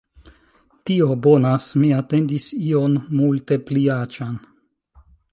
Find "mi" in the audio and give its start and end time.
1.83-1.91